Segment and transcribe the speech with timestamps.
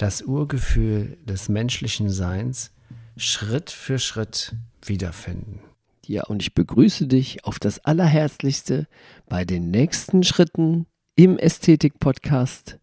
[0.00, 2.72] das Urgefühl des menschlichen Seins
[3.18, 5.60] Schritt für Schritt wiederfinden.
[6.06, 8.86] Ja, und ich begrüße dich auf das Allerherzlichste
[9.28, 10.86] bei den nächsten Schritten
[11.16, 12.78] im Ästhetik-Podcast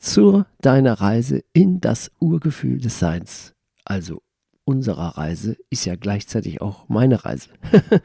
[0.00, 3.54] zu deiner Reise in das Urgefühl des Seins.
[3.84, 4.20] Also
[4.64, 7.50] unserer Reise ist ja gleichzeitig auch meine Reise.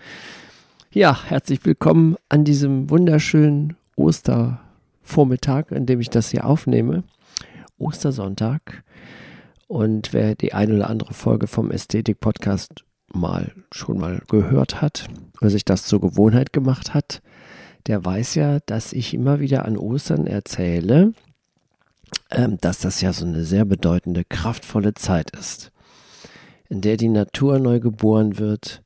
[0.92, 7.04] ja, herzlich willkommen an diesem wunderschönen Ostervormittag, an dem ich das hier aufnehme.
[7.78, 8.84] Ostersonntag.
[9.68, 15.08] Und wer die eine oder andere Folge vom Ästhetik-Podcast mal schon mal gehört hat
[15.40, 17.22] oder sich das zur Gewohnheit gemacht hat,
[17.88, 21.14] der weiß ja, dass ich immer wieder an Ostern erzähle,
[22.32, 25.72] ähm, dass das ja so eine sehr bedeutende, kraftvolle Zeit ist,
[26.70, 28.82] in der die Natur neu geboren wird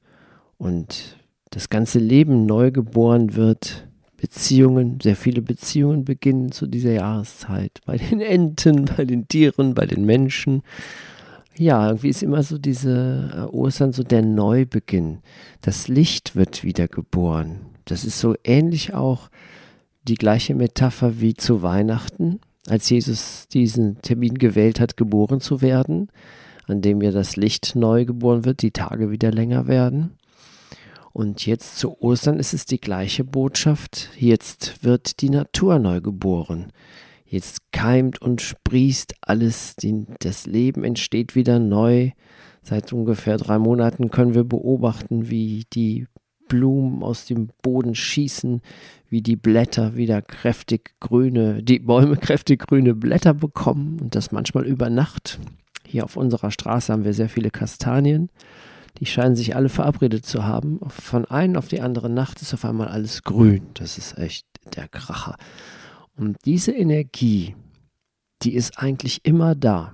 [0.58, 1.17] und
[1.52, 3.86] das ganze Leben neu geboren wird,
[4.17, 7.79] Beziehungen, sehr viele Beziehungen beginnen zu dieser Jahreszeit.
[7.85, 10.63] Bei den Enten, bei den Tieren, bei den Menschen.
[11.55, 15.19] Ja, irgendwie ist immer so diese äh, Ostern so der Neubeginn.
[15.61, 17.61] Das Licht wird wieder geboren.
[17.85, 19.29] Das ist so ähnlich auch
[20.03, 26.09] die gleiche Metapher wie zu Weihnachten, als Jesus diesen Termin gewählt hat, geboren zu werden,
[26.67, 30.17] an dem ja das Licht neu geboren wird, die Tage wieder länger werden.
[31.17, 34.11] Und jetzt zu Ostern ist es die gleiche Botschaft.
[34.19, 36.71] Jetzt wird die Natur neu geboren.
[37.25, 39.75] Jetzt keimt und sprießt alles,
[40.19, 42.11] das Leben entsteht wieder neu.
[42.61, 46.05] Seit ungefähr drei Monaten können wir beobachten, wie die
[46.49, 48.61] Blumen aus dem Boden schießen,
[49.09, 54.67] wie die Blätter wieder kräftig grüne, die Bäume kräftig grüne Blätter bekommen und das manchmal
[54.67, 55.39] über Nacht.
[55.83, 58.30] Hier auf unserer Straße haben wir sehr viele Kastanien
[58.99, 60.80] die scheinen sich alle verabredet zu haben.
[60.89, 63.67] Von einen auf die andere Nacht ist auf einmal alles grün.
[63.75, 65.37] Das ist echt der Kracher.
[66.15, 67.55] Und diese Energie,
[68.41, 69.93] die ist eigentlich immer da.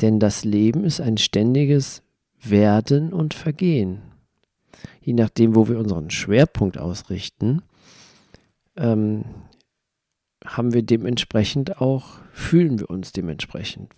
[0.00, 2.02] Denn das Leben ist ein ständiges
[2.42, 4.02] Werden und Vergehen.
[5.00, 7.62] Je nachdem, wo wir unseren Schwerpunkt ausrichten,
[8.76, 9.24] ähm,
[10.44, 13.90] haben wir dementsprechend auch, fühlen wir uns dementsprechend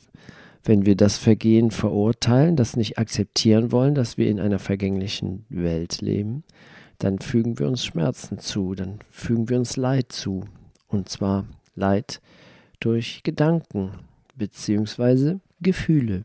[0.64, 6.00] wenn wir das Vergehen verurteilen, das nicht akzeptieren wollen, dass wir in einer vergänglichen Welt
[6.00, 6.42] leben,
[6.98, 10.44] dann fügen wir uns Schmerzen zu, dann fügen wir uns Leid zu.
[10.88, 12.20] Und zwar Leid
[12.80, 13.90] durch Gedanken
[14.36, 15.36] bzw.
[15.60, 16.22] Gefühle.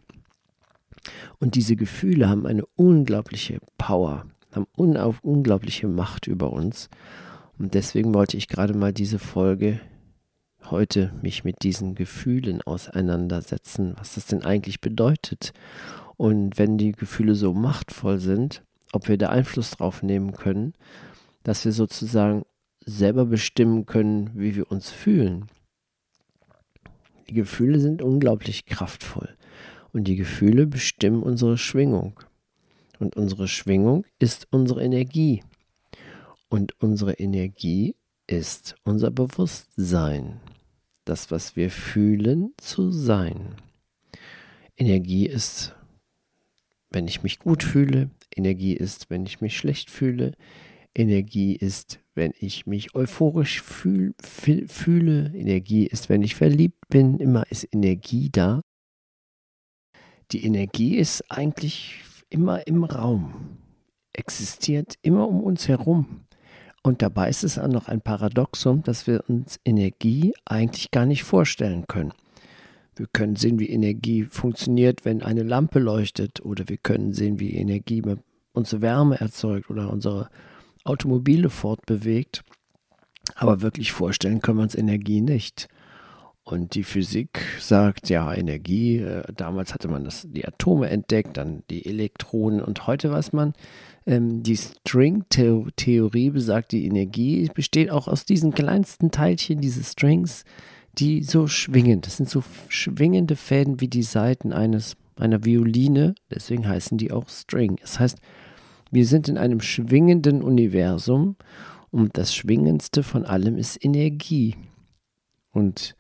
[1.40, 6.90] Und diese Gefühle haben eine unglaubliche Power, haben unglaubliche Macht über uns.
[7.58, 9.82] Und deswegen wollte ich gerade mal diese Folge
[10.72, 15.54] heute mich mit diesen Gefühlen auseinandersetzen, was das denn eigentlich bedeutet.
[16.18, 20.74] Und wenn die Gefühle so machtvoll sind, ob wir da Einfluss drauf nehmen können,
[21.44, 22.44] dass wir sozusagen
[22.86, 25.46] selber bestimmen können, wie wir uns fühlen.
[27.30, 29.30] Die Gefühle sind unglaublich kraftvoll
[29.94, 32.20] und die Gefühle bestimmen unsere Schwingung.
[33.00, 35.44] Und unsere Schwingung ist unsere Energie.
[36.50, 37.96] Und unsere Energie
[38.28, 40.40] ist unser Bewusstsein
[41.10, 43.56] das, was wir fühlen, zu sein.
[44.78, 45.76] Energie ist,
[46.92, 48.12] wenn ich mich gut fühle.
[48.36, 50.34] Energie ist, wenn ich mich schlecht fühle.
[50.96, 55.32] Energie ist, wenn ich mich euphorisch fühl, fühle.
[55.36, 57.18] Energie ist, wenn ich verliebt bin.
[57.20, 58.62] Immer ist Energie da.
[60.32, 63.58] Die Energie ist eigentlich immer im Raum,
[64.14, 66.28] existiert immer um uns herum.
[66.84, 71.24] Und dabei ist es auch noch ein Paradoxum, dass wir uns Energie eigentlich gar nicht
[71.24, 72.14] vorstellen können.
[72.96, 77.56] Wir können sehen, wie Energie funktioniert, wenn eine Lampe leuchtet, oder wir können sehen, wie
[77.56, 78.04] Energie
[78.54, 80.30] unsere Wärme erzeugt oder unsere
[80.84, 82.44] Automobile fortbewegt.
[83.36, 85.70] Aber wirklich vorstellen können wir uns Energie nicht.
[86.44, 91.64] Und die Physik sagt, ja, Energie, äh, damals hatte man das, die Atome entdeckt, dann
[91.70, 93.54] die Elektronen und heute weiß man,
[94.10, 100.46] ähm, die String-Theorie besagt, die Energie besteht auch aus diesen kleinsten Teilchen, diese Strings,
[100.98, 102.02] die so schwingen.
[102.02, 107.30] Das sind so schwingende Fäden wie die Saiten eines, einer Violine, deswegen heißen die auch
[107.30, 107.78] String.
[107.82, 108.18] Das heißt,
[108.90, 111.36] wir sind in einem schwingenden Universum
[111.92, 114.56] und das Schwingendste von allem ist Energie.
[115.52, 115.96] Und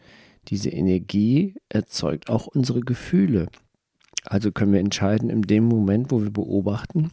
[0.47, 3.49] diese Energie erzeugt auch unsere Gefühle.
[4.25, 7.11] Also können wir entscheiden, in dem Moment, wo wir beobachten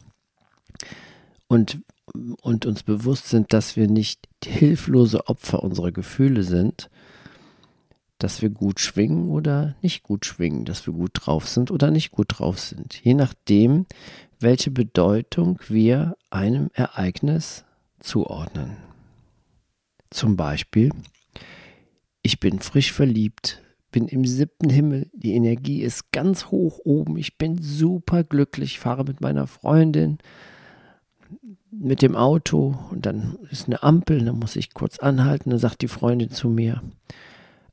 [1.47, 1.79] und,
[2.41, 6.89] und uns bewusst sind, dass wir nicht hilflose Opfer unserer Gefühle sind,
[8.19, 12.11] dass wir gut schwingen oder nicht gut schwingen, dass wir gut drauf sind oder nicht
[12.11, 12.99] gut drauf sind.
[13.03, 13.85] Je nachdem,
[14.39, 17.63] welche Bedeutung wir einem Ereignis
[17.99, 18.77] zuordnen.
[20.09, 20.91] Zum Beispiel,
[22.21, 27.37] ich bin frisch verliebt, bin im siebten Himmel, die Energie ist ganz hoch oben, ich
[27.37, 30.17] bin super glücklich, fahre mit meiner Freundin
[31.79, 35.81] mit dem Auto und dann ist eine Ampel, dann muss ich kurz anhalten, dann sagt
[35.81, 36.81] die Freundin zu mir,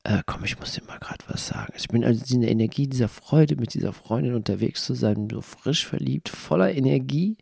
[0.05, 1.73] äh, komm, ich muss dir mal gerade was sagen.
[1.77, 5.41] Ich bin also in der Energie dieser Freude, mit dieser Freundin unterwegs zu sein, so
[5.41, 7.39] frisch verliebt, voller Energie.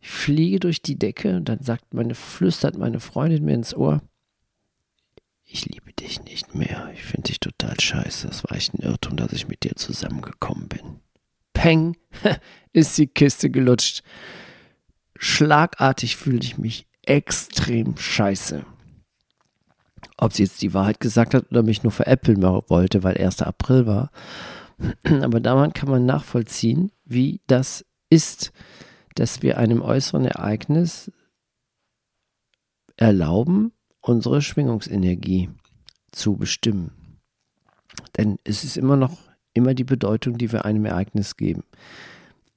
[0.00, 4.00] Ich fliege durch die Decke und dann sagt meine, flüstert meine Freundin mir ins Ohr,
[5.46, 6.90] ich liebe dich nicht mehr.
[6.94, 8.26] Ich finde dich total scheiße.
[8.26, 11.00] Das war echt ein Irrtum, dass ich mit dir zusammengekommen bin.
[11.52, 11.96] Peng,
[12.72, 14.02] ist die Kiste gelutscht.
[15.26, 18.66] Schlagartig fühlte ich mich extrem scheiße.
[20.18, 23.40] Ob sie jetzt die Wahrheit gesagt hat oder mich nur veräppeln wollte, weil 1.
[23.40, 24.10] April war.
[25.22, 28.52] Aber daran kann man nachvollziehen, wie das ist,
[29.14, 31.10] dass wir einem äußeren Ereignis
[32.98, 33.72] erlauben,
[34.02, 35.48] unsere Schwingungsenergie
[36.12, 36.90] zu bestimmen.
[38.18, 39.16] Denn es ist immer noch
[39.54, 41.64] immer die Bedeutung, die wir einem Ereignis geben.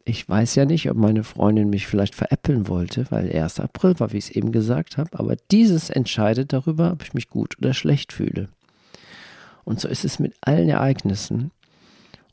[0.10, 3.60] Ich weiß ja nicht, ob meine Freundin mich vielleicht veräppeln wollte, weil 1.
[3.60, 7.30] April war, wie ich es eben gesagt habe, aber dieses entscheidet darüber, ob ich mich
[7.30, 8.48] gut oder schlecht fühle.
[9.66, 11.52] Und so ist es mit allen Ereignissen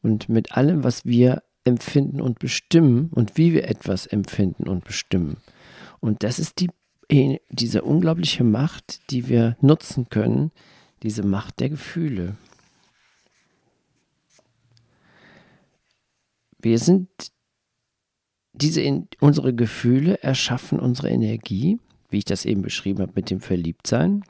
[0.03, 5.39] und mit allem, was wir empfinden und bestimmen und wie wir etwas empfinden und bestimmen.
[5.99, 6.71] Und das ist die,
[7.51, 10.53] diese unglaubliche Macht, die wir nutzen können,
[11.03, 12.37] diese Macht der Gefühle.
[16.61, 17.34] Wir sind
[18.55, 21.79] diese in, unsere Gefühle erschaffen unsere Energie,
[22.09, 24.25] wie ich das eben beschrieben habe mit dem Verliebtsein.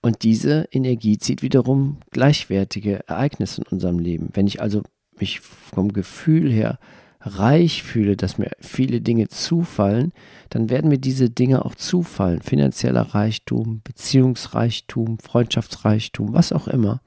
[0.00, 4.30] Und diese Energie zieht wiederum gleichwertige Ereignisse in unserem Leben.
[4.32, 4.82] Wenn ich also
[5.18, 6.78] mich vom Gefühl her
[7.20, 10.12] reich fühle, dass mir viele Dinge zufallen,
[10.50, 12.42] dann werden mir diese Dinge auch zufallen.
[12.42, 17.00] Finanzieller Reichtum, Beziehungsreichtum, Freundschaftsreichtum, was auch immer.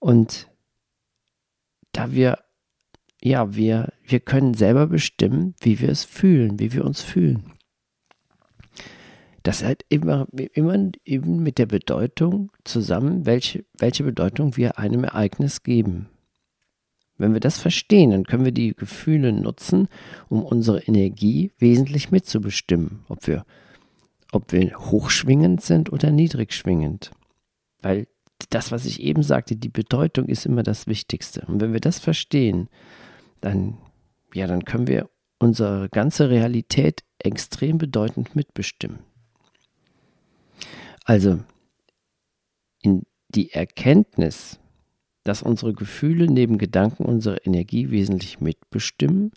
[0.00, 0.48] Und
[1.92, 2.38] da wir
[3.22, 7.52] ja, wir, wir können selber bestimmen, wie wir es fühlen, wie wir uns fühlen.
[9.44, 15.62] Das hat immer, immer eben mit der Bedeutung zusammen, welche, welche Bedeutung wir einem Ereignis
[15.62, 16.08] geben.
[17.16, 19.88] Wenn wir das verstehen, dann können wir die Gefühle nutzen,
[20.28, 23.44] um unsere Energie wesentlich mitzubestimmen, ob wir,
[24.32, 27.12] ob wir hochschwingend sind oder niedrigschwingend.
[27.80, 28.06] Weil
[28.50, 31.44] das, was ich eben sagte, die Bedeutung ist immer das Wichtigste.
[31.46, 32.68] Und wenn wir das verstehen,
[33.42, 33.76] dann,
[34.32, 39.00] ja, dann können wir unsere ganze Realität extrem bedeutend mitbestimmen.
[41.04, 41.40] Also,
[43.34, 44.60] die Erkenntnis,
[45.24, 49.32] dass unsere Gefühle neben Gedanken unsere Energie wesentlich mitbestimmen,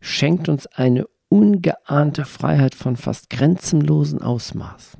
[0.00, 4.98] schenkt uns eine ungeahnte Freiheit von fast grenzenlosen Ausmaß.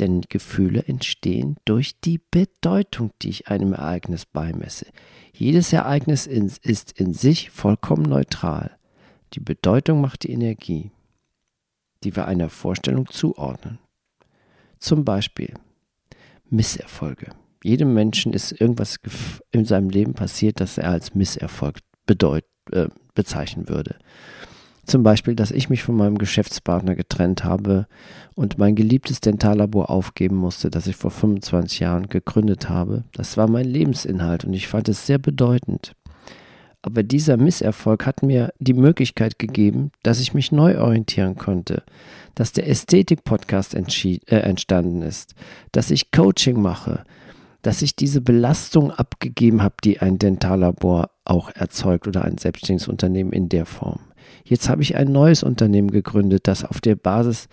[0.00, 4.86] Denn Gefühle entstehen durch die Bedeutung, die ich einem Ereignis beimesse.
[5.32, 8.76] Jedes Ereignis ist in sich vollkommen neutral.
[9.34, 10.90] Die Bedeutung macht die Energie,
[12.02, 13.78] die wir einer Vorstellung zuordnen.
[14.78, 15.54] Zum Beispiel
[16.50, 17.30] Misserfolge.
[17.62, 18.98] Jedem Menschen ist irgendwas
[19.50, 23.96] in seinem Leben passiert, das er als Misserfolg bedeut, äh, bezeichnen würde.
[24.84, 27.86] Zum Beispiel, dass ich mich von meinem Geschäftspartner getrennt habe
[28.34, 33.04] und mein geliebtes Dentallabor aufgeben musste, das ich vor 25 Jahren gegründet habe.
[33.12, 35.94] Das war mein Lebensinhalt und ich fand es sehr bedeutend.
[36.82, 41.82] Aber dieser Misserfolg hat mir die Möglichkeit gegeben, dass ich mich neu orientieren konnte,
[42.34, 45.34] dass der Ästhetik-Podcast äh, entstanden ist,
[45.72, 47.04] dass ich Coaching mache,
[47.62, 53.32] dass ich diese Belastung abgegeben habe, die ein Dentallabor auch erzeugt oder ein selbstständiges Unternehmen
[53.32, 54.00] in der Form.
[54.44, 57.48] Jetzt habe ich ein neues Unternehmen gegründet, das auf der Basis,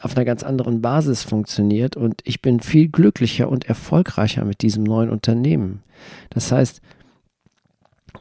[0.00, 4.84] auf einer ganz anderen Basis funktioniert und ich bin viel glücklicher und erfolgreicher mit diesem
[4.84, 5.82] neuen Unternehmen.
[6.30, 6.80] Das heißt,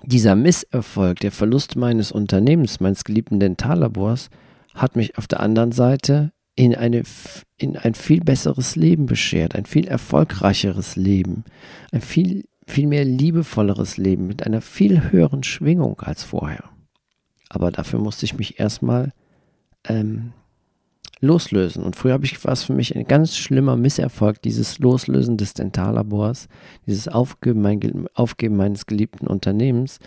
[0.04, 4.30] dieser Misserfolg, der Verlust meines Unternehmens, meines geliebten Dentallabors,
[4.74, 7.04] hat mich auf der anderen Seite in, eine,
[7.58, 11.44] in ein viel besseres Leben beschert, ein viel erfolgreicheres Leben,
[11.92, 16.64] ein viel, viel mehr liebevolleres Leben mit einer viel höheren Schwingung als vorher.
[17.50, 19.14] Aber dafür musste ich mich erstmal
[19.86, 20.34] ähm,
[21.20, 21.84] loslösen.
[21.84, 26.48] Und früher ich, war es für mich ein ganz schlimmer Misserfolg, dieses Loslösen des Dentallabors,
[26.86, 30.00] dieses Aufgeben, mein, Aufgeben meines geliebten Unternehmens.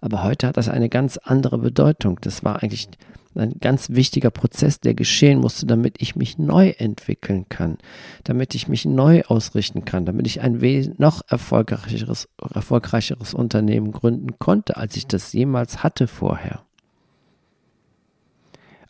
[0.00, 2.18] Aber heute hat das eine ganz andere Bedeutung.
[2.20, 2.88] Das war eigentlich
[3.34, 7.76] ein ganz wichtiger Prozess, der geschehen musste, damit ich mich neu entwickeln kann,
[8.24, 10.60] damit ich mich neu ausrichten kann, damit ich ein
[10.96, 16.65] noch erfolgreicheres, erfolgreicheres Unternehmen gründen konnte, als ich das jemals hatte vorher.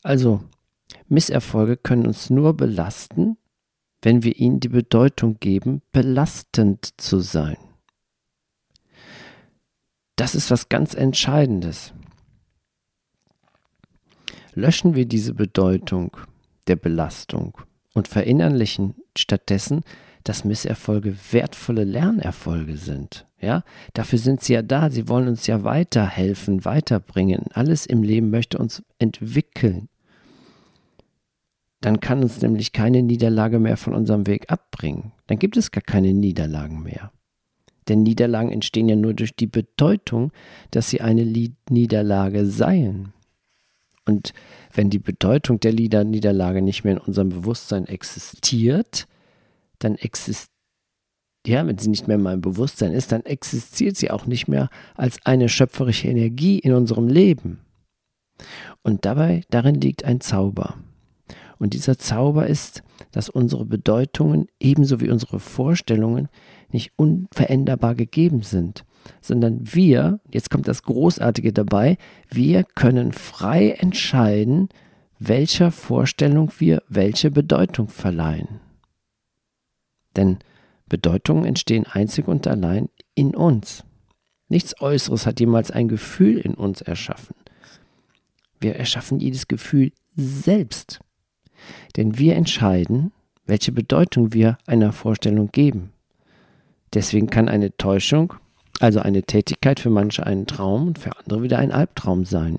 [0.06, 0.40] Also,
[1.08, 3.38] Misserfolge können uns nur belasten,
[4.02, 7.56] wenn wir ihnen die Bedeutung geben, belastend zu sein.
[10.14, 11.92] Das ist was ganz Entscheidendes.
[14.54, 16.16] Löschen wir diese Bedeutung
[16.68, 17.58] der Belastung
[17.92, 19.82] und verinnerlichen stattdessen,
[20.22, 23.26] dass Misserfolge wertvolle Lernerfolge sind.
[23.40, 24.88] Ja, dafür sind sie ja da.
[24.88, 27.46] Sie wollen uns ja weiterhelfen, weiterbringen.
[27.54, 29.88] Alles im Leben möchte uns entwickeln
[31.80, 35.12] dann kann uns nämlich keine Niederlage mehr von unserem Weg abbringen.
[35.26, 37.12] Dann gibt es gar keine Niederlagen mehr.
[37.88, 40.32] Denn Niederlagen entstehen ja nur durch die Bedeutung,
[40.70, 41.24] dass sie eine
[41.68, 43.12] Niederlage seien.
[44.06, 44.32] Und
[44.72, 49.06] wenn die Bedeutung der Niederlage nicht mehr in unserem Bewusstsein existiert,
[49.78, 50.50] dann existiert,
[51.46, 55.18] ja, wenn sie nicht mehr in Bewusstsein ist, dann existiert sie auch nicht mehr als
[55.24, 57.60] eine schöpferische Energie in unserem Leben.
[58.82, 60.76] Und dabei, darin liegt ein Zauber.
[61.58, 62.82] Und dieser Zauber ist,
[63.12, 66.28] dass unsere Bedeutungen ebenso wie unsere Vorstellungen
[66.70, 68.84] nicht unveränderbar gegeben sind,
[69.20, 71.96] sondern wir, jetzt kommt das Großartige dabei,
[72.28, 74.68] wir können frei entscheiden,
[75.18, 78.60] welcher Vorstellung wir welche Bedeutung verleihen.
[80.14, 80.38] Denn
[80.88, 83.84] Bedeutungen entstehen einzig und allein in uns.
[84.48, 87.34] Nichts Äußeres hat jemals ein Gefühl in uns erschaffen.
[88.60, 91.00] Wir erschaffen jedes Gefühl selbst.
[91.96, 93.12] Denn wir entscheiden,
[93.46, 95.92] welche Bedeutung wir einer Vorstellung geben.
[96.94, 98.34] Deswegen kann eine Täuschung,
[98.80, 102.58] also eine Tätigkeit für manche ein Traum und für andere wieder ein Albtraum sein.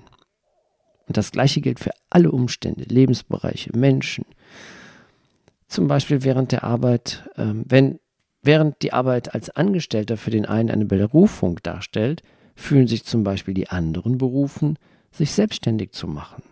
[1.06, 4.24] Und das Gleiche gilt für alle Umstände, Lebensbereiche, Menschen.
[5.66, 7.98] Zum Beispiel während der Arbeit, äh, wenn
[8.42, 12.22] während die Arbeit als Angestellter für den einen eine Berufung darstellt,
[12.54, 14.78] fühlen sich zum Beispiel die anderen berufen,
[15.10, 16.42] sich selbstständig zu machen.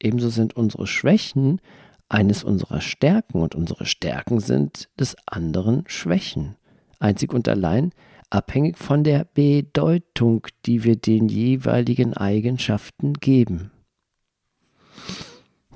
[0.00, 1.60] Ebenso sind unsere Schwächen
[2.08, 6.56] eines unserer Stärken und unsere Stärken sind des anderen Schwächen.
[6.98, 7.92] Einzig und allein
[8.30, 13.70] abhängig von der Bedeutung, die wir den jeweiligen Eigenschaften geben.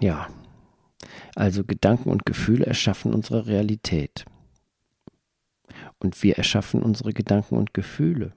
[0.01, 0.29] Ja,
[1.35, 4.25] also Gedanken und Gefühle erschaffen unsere Realität.
[5.99, 8.35] Und wir erschaffen unsere Gedanken und Gefühle.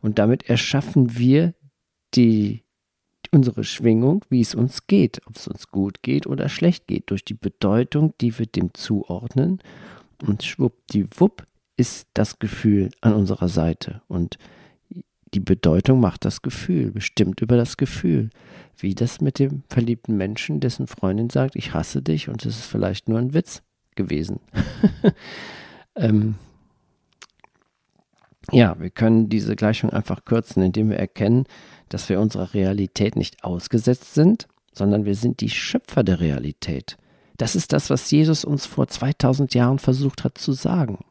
[0.00, 1.54] Und damit erschaffen wir
[2.14, 2.65] die
[3.32, 7.24] unsere Schwingung, wie es uns geht, ob es uns gut geht oder schlecht geht, durch
[7.24, 9.60] die Bedeutung, die wir dem zuordnen.
[10.26, 14.02] Und schwuppdiwupp ist das Gefühl an unserer Seite.
[14.08, 14.38] Und
[15.34, 18.30] die Bedeutung macht das Gefühl, bestimmt über das Gefühl.
[18.78, 22.66] Wie das mit dem verliebten Menschen, dessen Freundin sagt, ich hasse dich und es ist
[22.66, 23.62] vielleicht nur ein Witz
[23.94, 24.40] gewesen.
[25.96, 26.36] ähm,
[28.52, 31.44] ja, wir können diese Gleichung einfach kürzen, indem wir erkennen,
[31.88, 36.96] dass wir unserer Realität nicht ausgesetzt sind, sondern wir sind die Schöpfer der Realität.
[37.36, 41.04] Das ist das, was Jesus uns vor 2000 Jahren versucht hat zu sagen.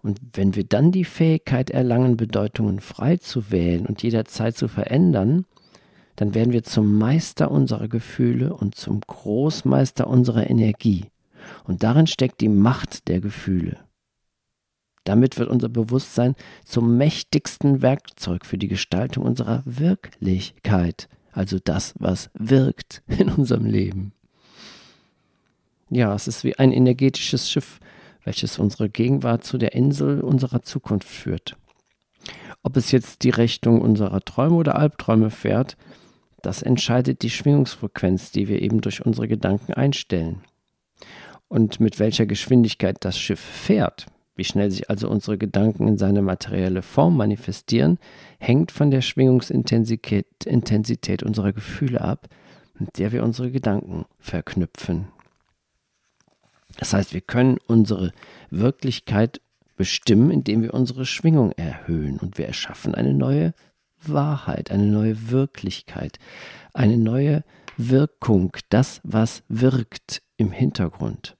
[0.00, 5.44] Und wenn wir dann die Fähigkeit erlangen, Bedeutungen frei zu wählen und jederzeit zu verändern,
[6.16, 11.06] dann werden wir zum Meister unserer Gefühle und zum Großmeister unserer Energie.
[11.64, 13.78] Und darin steckt die Macht der Gefühle.
[15.08, 16.34] Damit wird unser Bewusstsein
[16.66, 24.12] zum mächtigsten Werkzeug für die Gestaltung unserer Wirklichkeit, also das, was wirkt in unserem Leben.
[25.88, 27.80] Ja, es ist wie ein energetisches Schiff,
[28.22, 31.56] welches unsere Gegenwart zu der Insel unserer Zukunft führt.
[32.62, 35.78] Ob es jetzt die Richtung unserer Träume oder Albträume fährt,
[36.42, 40.42] das entscheidet die Schwingungsfrequenz, die wir eben durch unsere Gedanken einstellen.
[41.48, 44.04] Und mit welcher Geschwindigkeit das Schiff fährt,
[44.38, 47.98] wie schnell sich also unsere Gedanken in seine materielle Form manifestieren,
[48.38, 52.28] hängt von der Schwingungsintensität Intensität unserer Gefühle ab,
[52.78, 55.08] mit der wir unsere Gedanken verknüpfen.
[56.78, 58.12] Das heißt, wir können unsere
[58.50, 59.40] Wirklichkeit
[59.76, 63.54] bestimmen, indem wir unsere Schwingung erhöhen und wir erschaffen eine neue
[64.00, 66.18] Wahrheit, eine neue Wirklichkeit,
[66.74, 67.42] eine neue
[67.76, 71.37] Wirkung, das, was wirkt im Hintergrund.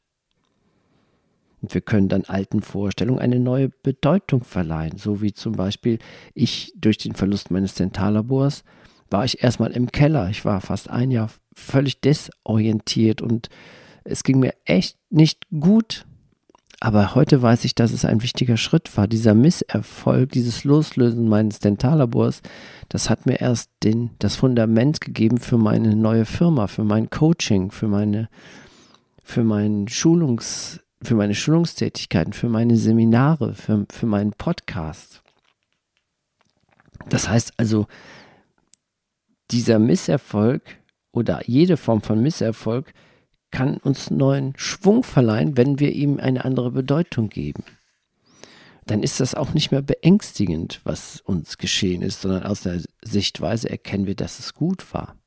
[1.60, 5.98] Und wir können dann alten Vorstellungen eine neue Bedeutung verleihen, so wie zum Beispiel
[6.34, 8.64] ich durch den Verlust meines Dentallabors
[9.10, 10.28] war ich erstmal im Keller.
[10.30, 13.48] Ich war fast ein Jahr völlig desorientiert und
[14.04, 16.04] es ging mir echt nicht gut.
[16.80, 19.08] Aber heute weiß ich, dass es ein wichtiger Schritt war.
[19.08, 22.40] Dieser Misserfolg, dieses Loslösen meines Dentallabors,
[22.88, 27.72] das hat mir erst den, das Fundament gegeben für meine neue Firma, für mein Coaching,
[27.72, 28.28] für meine,
[29.24, 35.22] für meinen Schulungs, für meine Schulungstätigkeiten, für meine Seminare, für, für meinen Podcast.
[37.08, 37.86] Das heißt also,
[39.50, 40.62] dieser Misserfolg
[41.12, 42.92] oder jede Form von Misserfolg
[43.50, 47.64] kann uns neuen Schwung verleihen, wenn wir ihm eine andere Bedeutung geben.
[48.84, 53.68] Dann ist das auch nicht mehr beängstigend, was uns geschehen ist, sondern aus der Sichtweise
[53.68, 55.17] erkennen wir, dass es gut war.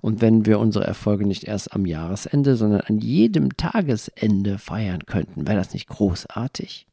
[0.00, 5.46] Und wenn wir unsere Erfolge nicht erst am Jahresende, sondern an jedem Tagesende feiern könnten,
[5.46, 6.86] wäre das nicht großartig?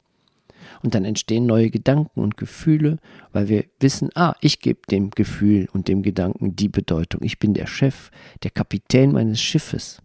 [0.82, 2.98] Und dann entstehen neue Gedanken und Gefühle,
[3.32, 7.22] weil wir wissen, ah, ich gebe dem Gefühl und dem Gedanken die Bedeutung.
[7.22, 8.10] Ich bin der Chef,
[8.42, 10.02] der Kapitän meines Schiffes.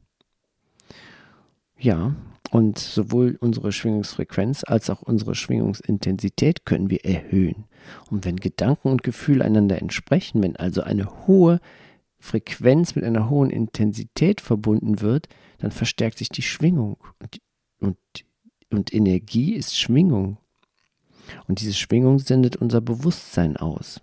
[1.78, 2.16] Ja,
[2.52, 7.66] und sowohl unsere Schwingungsfrequenz als auch unsere Schwingungsintensität können wir erhöhen.
[8.10, 11.60] Und wenn Gedanken und Gefühle einander entsprechen, wenn also eine hohe
[12.24, 15.28] Frequenz mit einer hohen Intensität verbunden wird,
[15.58, 16.96] dann verstärkt sich die Schwingung.
[17.20, 17.42] Und,
[17.80, 17.98] und,
[18.72, 20.38] und Energie ist Schwingung.
[21.48, 24.00] Und diese Schwingung sendet unser Bewusstsein aus.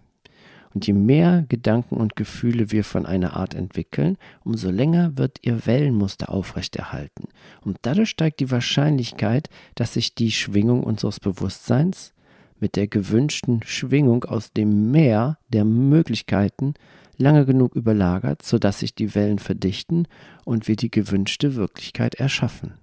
[0.75, 5.67] Und je mehr Gedanken und Gefühle wir von einer Art entwickeln, umso länger wird ihr
[5.67, 7.29] Wellenmuster aufrechterhalten.
[7.63, 12.13] Und dadurch steigt die Wahrscheinlichkeit, dass sich die Schwingung unseres Bewusstseins
[12.61, 16.75] mit der gewünschten Schwingung aus dem Meer der Möglichkeiten
[17.21, 20.09] lange genug überlagert, sodass sich die Wellen verdichten
[20.45, 22.75] und wir die gewünschte Wirklichkeit erschaffen.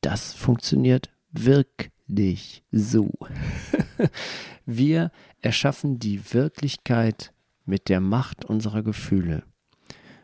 [0.00, 3.12] Das funktioniert wirklich so.
[4.66, 5.10] wir
[5.40, 7.32] erschaffen die Wirklichkeit
[7.64, 9.42] mit der Macht unserer Gefühle.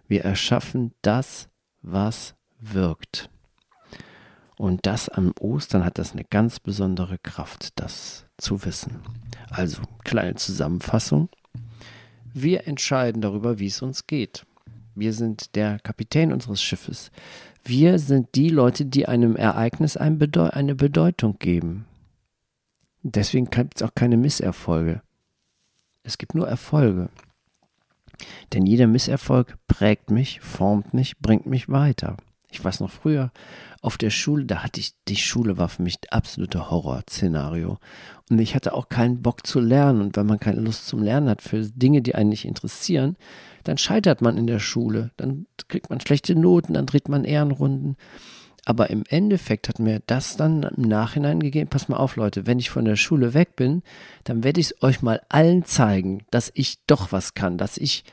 [0.07, 1.49] Wir erschaffen das,
[1.81, 3.31] was wirkt.
[4.57, 9.01] Und das am Ostern hat das eine ganz besondere Kraft, das zu wissen.
[9.51, 11.29] Also, kleine Zusammenfassung.
[12.35, 14.47] Wir entscheiden darüber, wie es uns geht.
[14.95, 17.11] Wir sind der Kapitän unseres Schiffes.
[17.65, 21.87] Wir sind die Leute, die einem Ereignis eine Bedeutung geben.
[23.03, 25.03] Deswegen gibt es auch keine Misserfolge.
[26.03, 27.09] Es gibt nur Erfolge.
[28.53, 32.17] Denn jeder Misserfolg prägt mich, formt mich, bringt mich weiter.
[32.53, 33.33] Ich weiß noch früher
[33.81, 37.79] auf der Schule, da hatte ich, die Schule war für mich absolute Horrorszenario.
[38.31, 40.03] Und ich hatte auch keinen Bock zu lernen.
[40.03, 43.17] Und wenn man keine Lust zum Lernen hat für Dinge, die einen nicht interessieren,
[43.65, 45.11] dann scheitert man in der Schule.
[45.17, 47.97] Dann kriegt man schlechte Noten, dann dreht man Ehrenrunden.
[48.65, 52.61] Aber im Endeffekt hat mir das dann im Nachhinein gegeben, pass mal auf Leute, wenn
[52.61, 53.83] ich von der Schule weg bin,
[54.25, 58.05] dann werde ich es euch mal allen zeigen, dass ich doch was kann, dass ich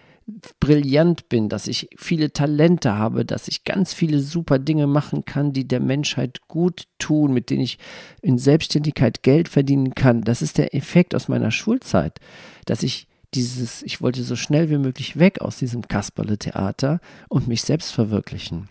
[0.60, 5.54] brillant bin, dass ich viele Talente habe, dass ich ganz viele super Dinge machen kann,
[5.54, 7.80] die der Menschheit gut tun, mit denen ich
[8.22, 10.22] in Selbstständigkeit Geld verdienen kann.
[10.22, 12.20] Das ist der Effekt aus meiner Schulzeit,
[12.66, 17.62] dass ich dieses, ich wollte so schnell wie möglich weg aus diesem Kasperle-Theater und mich
[17.62, 18.70] selbst verwirklichen.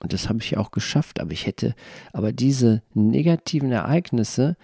[0.00, 1.74] Und das habe ich auch geschafft, aber ich hätte,
[2.12, 4.56] aber diese negativen Ereignisse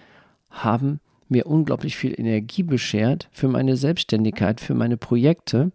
[0.49, 0.99] haben
[1.29, 5.71] mir unglaublich viel Energie beschert für meine Selbstständigkeit, für meine Projekte,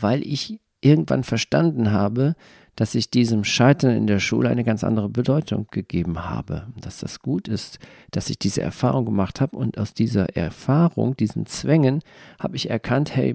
[0.00, 2.34] weil ich irgendwann verstanden habe,
[2.76, 6.68] dass ich diesem Scheitern in der Schule eine ganz andere Bedeutung gegeben habe.
[6.80, 7.80] Dass das gut ist,
[8.12, 12.02] dass ich diese Erfahrung gemacht habe und aus dieser Erfahrung, diesen Zwängen,
[12.38, 13.34] habe ich erkannt, hey,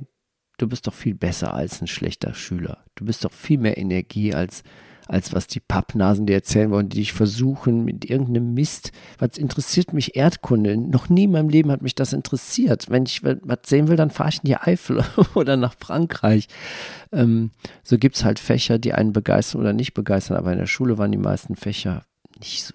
[0.58, 2.86] du bist doch viel besser als ein schlechter Schüler.
[2.96, 4.64] Du bist doch viel mehr Energie als
[5.08, 8.92] als was die Pappnasen dir erzählen wollen, die dich versuchen mit irgendeinem Mist.
[9.20, 10.78] Was interessiert mich Erdkunde?
[10.78, 12.90] Noch nie in meinem Leben hat mich das interessiert.
[12.90, 15.04] Wenn ich was sehen will, dann fahre ich in die Eifel
[15.36, 16.48] oder nach Frankreich.
[17.12, 17.52] Ähm,
[17.84, 20.98] so gibt es halt Fächer, die einen begeistern oder nicht begeistern, aber in der Schule
[20.98, 22.06] waren die meisten Fächer
[22.40, 22.74] nicht so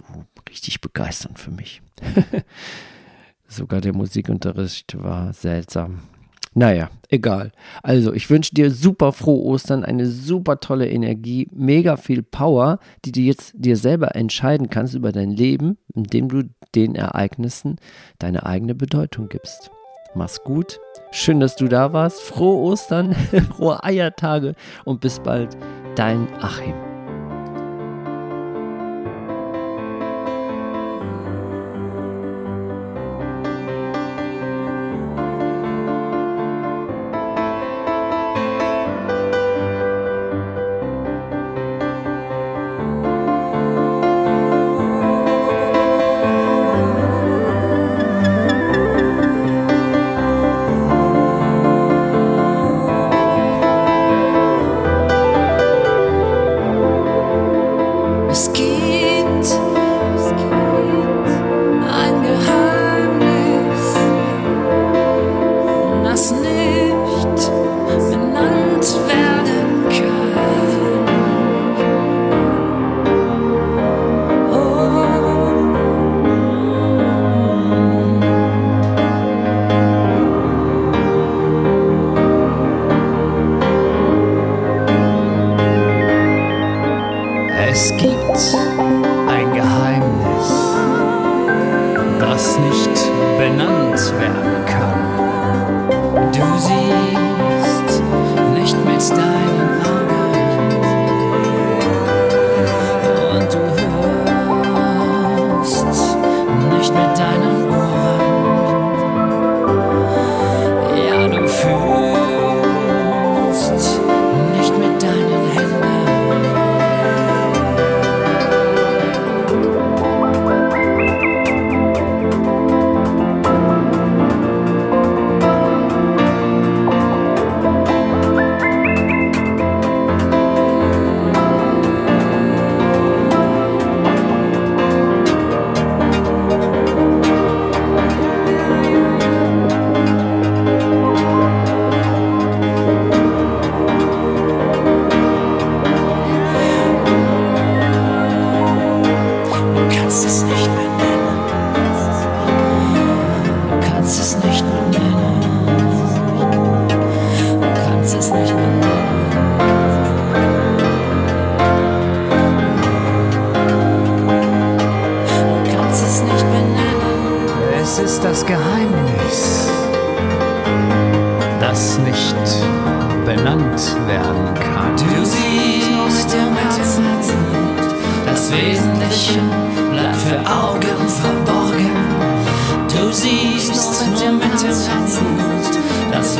[0.49, 1.83] richtig begeisternd für mich.
[3.49, 6.03] Sogar der Musikunterricht war seltsam.
[6.55, 7.53] Naja, egal.
[7.83, 13.13] Also, ich wünsche dir super frohe Ostern, eine super tolle Energie, mega viel Power, die
[13.13, 17.77] du jetzt dir selber entscheiden kannst über dein Leben, indem du den Ereignissen
[18.19, 19.71] deine eigene Bedeutung gibst.
[20.15, 20.81] Mach's gut.
[21.11, 22.21] Schön, dass du da warst.
[22.23, 23.15] Frohe Ostern,
[23.57, 25.57] frohe Eiertage und bis bald.
[25.97, 26.88] Dein Achim.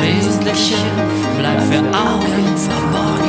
[0.01, 0.75] Wesentliche
[1.37, 3.28] bleibt für Augen verborgen.